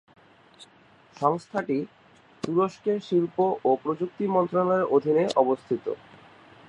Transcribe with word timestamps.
সংস্থাটি 1.15 1.77
তুরস্কের 2.43 2.97
শিল্প 3.07 3.35
ও 3.65 3.71
প্রযুক্তি 3.83 4.25
মন্ত্রণালয়ের 4.35 4.91
অধীনে 4.95 5.23
অবস্থিত। 5.35 5.85